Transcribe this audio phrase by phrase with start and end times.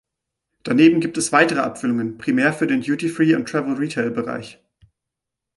[0.63, 4.59] Daneben gibt es weitere Abfüllungen, primär für den Duty-free- und Travel-Retail-Bereich.